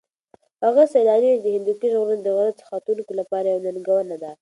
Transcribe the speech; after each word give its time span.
هغه 0.65 0.83
سېلاني 0.93 1.29
وویل 1.31 1.41
چې 1.43 1.45
د 1.53 1.55
هندوکش 1.55 1.91
غرونه 1.99 2.21
د 2.23 2.27
غره 2.35 2.51
ختونکو 2.69 3.11
لپاره 3.19 3.47
یوه 3.49 3.63
ننګونه 3.65 4.15
ده. 4.23 4.31